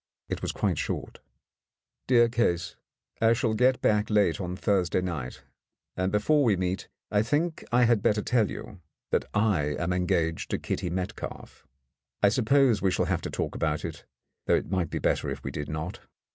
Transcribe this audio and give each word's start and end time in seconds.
It 0.29 0.41
was 0.41 0.51
quite 0.51 0.79
short. 0.79 1.19
"Dear 2.07 2.27
Case,— 2.27 2.75
I 3.21 3.33
shall 3.33 3.53
get 3.53 3.81
back 3.83 4.09
late 4.09 4.41
on 4.41 4.55
Thursday 4.55 4.99
night, 4.99 5.43
and 5.95 6.11
before 6.11 6.43
we 6.43 6.57
meet 6.57 6.87
I 7.11 7.21
think 7.21 7.63
I 7.71 7.83
had 7.83 8.01
better 8.01 8.23
tell 8.23 8.49
you 8.49 8.81
that 9.11 9.25
I 9.35 9.75
am 9.77 9.93
engaged 9.93 10.49
to 10.49 10.57
Kitty 10.57 10.89
Metcalf. 10.89 11.67
I 12.19 12.29
suppose 12.29 12.81
we 12.81 12.89
shall 12.89 13.05
have 13.05 13.21
to 13.21 13.29
talk 13.29 13.53
about 13.53 13.85
it, 13.85 14.05
though 14.47 14.55
it 14.55 14.71
might 14.71 14.89
be 14.89 14.97
better 14.97 15.29
if 15.29 15.43
we 15.43 15.51
did 15.51 15.69
not. 15.69 15.99